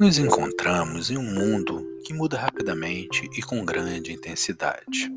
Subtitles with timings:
[0.00, 5.12] Nos encontramos em um mundo que muda rapidamente e com grande intensidade,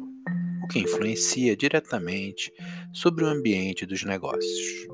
[0.62, 2.52] o que influencia diretamente
[2.92, 4.86] sobre o ambiente dos negócios.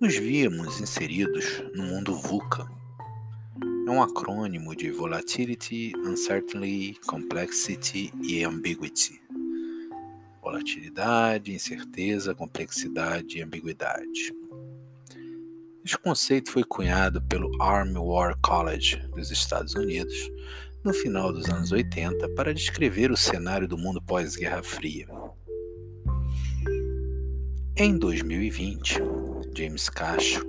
[0.00, 2.66] Nos víamos inseridos no mundo VUCA.
[3.86, 9.20] É um acrônimo de Volatility, Uncertainty, Complexity e Ambiguity.
[10.40, 14.34] Volatilidade, incerteza, complexidade e ambiguidade.
[15.84, 20.14] Este conceito foi cunhado pelo Army War College dos Estados Unidos
[20.84, 25.08] no final dos anos 80 para descrever o cenário do mundo pós-Guerra Fria.
[27.76, 29.00] Em 2020,
[29.56, 30.46] James Cacho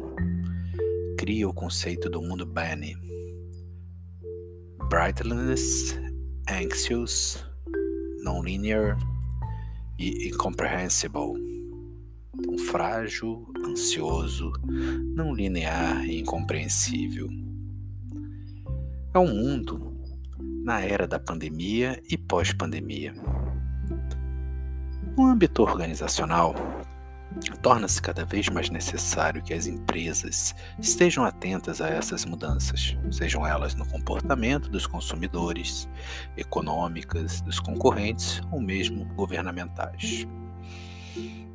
[1.17, 2.95] cria o conceito do mundo Benny.
[4.87, 5.97] Brightless,
[6.47, 7.43] Anxious,
[8.23, 8.99] Nonlinear
[9.97, 11.52] e Incomprehensible
[12.41, 14.51] tão frágil, ansioso,
[15.15, 17.29] não linear e incompreensível.
[19.13, 19.93] É um mundo
[20.63, 23.13] na era da pandemia e pós-pandemia.
[25.15, 26.55] No âmbito organizacional,
[27.61, 33.75] torna-se cada vez mais necessário que as empresas estejam atentas a essas mudanças, sejam elas
[33.75, 35.87] no comportamento dos consumidores,
[36.35, 40.25] econômicas, dos concorrentes ou mesmo governamentais.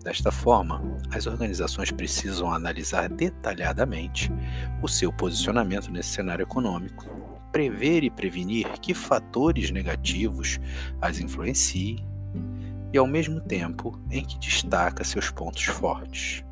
[0.03, 4.31] Desta forma, as organizações precisam analisar detalhadamente
[4.83, 7.05] o seu posicionamento nesse cenário econômico,
[7.53, 10.59] prever e prevenir que fatores negativos
[11.01, 12.07] as influenciem
[12.93, 16.45] e, ao mesmo tempo, em que destaca seus pontos fortes,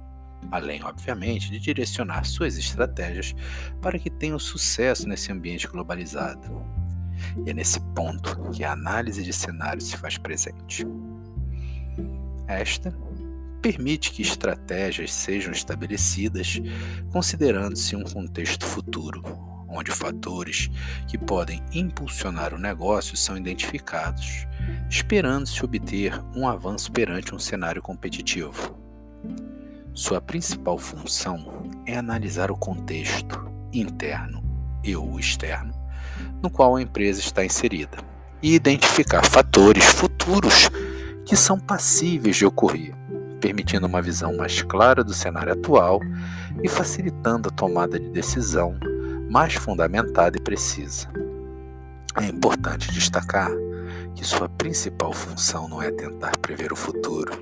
[0.50, 3.34] além, obviamente, de direcionar suas estratégias
[3.80, 6.64] para que tenham sucesso nesse ambiente globalizado.
[7.46, 10.86] E é nesse ponto que a análise de cenário se faz presente.
[12.46, 12.94] Esta
[13.60, 16.60] permite que estratégias sejam estabelecidas
[17.10, 19.22] considerando-se um contexto futuro,
[19.68, 20.70] onde fatores
[21.08, 24.46] que podem impulsionar o negócio são identificados,
[24.88, 28.78] esperando-se obter um avanço perante um cenário competitivo.
[29.92, 34.44] Sua principal função é analisar o contexto interno
[34.84, 35.74] e o externo
[36.42, 37.98] no qual a empresa está inserida
[38.42, 40.70] e identificar fatores futuros
[41.26, 42.94] que são passíveis de ocorrer
[43.40, 46.00] permitindo uma visão mais clara do cenário atual
[46.62, 48.76] e facilitando a tomada de decisão
[49.30, 51.08] mais fundamentada e precisa.
[52.20, 53.50] É importante destacar
[54.14, 57.32] que sua principal função não é tentar prever o futuro,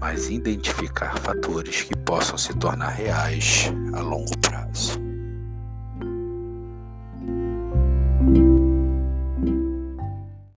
[0.00, 5.09] mas identificar fatores que possam se tornar reais a longo prazo.